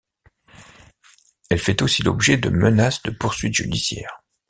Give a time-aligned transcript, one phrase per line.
[1.51, 4.23] Elle fait aussi l'objet de menaces de poursuites judiciaires.